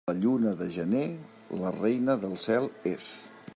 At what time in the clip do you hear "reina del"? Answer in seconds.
1.77-2.35